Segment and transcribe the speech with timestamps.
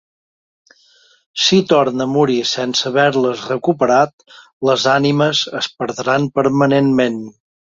[1.43, 4.27] Si torna a morir sense haver-les recuperat,
[4.71, 7.23] les ànimes es perdran permanentment.